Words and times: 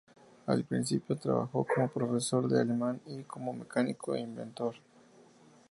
Al 0.47 0.63
principio, 0.63 1.15
trabajó 1.15 1.63
como 1.63 1.87
profesor 1.87 2.47
de 2.47 2.59
alemán 2.59 2.99
y 3.05 3.21
como 3.21 3.53
mecánico 3.53 4.15
inventor. 4.17 4.73